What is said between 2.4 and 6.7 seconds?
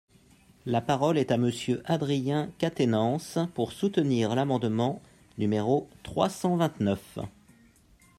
Quatennens, pour soutenir l’amendement numéro trois cent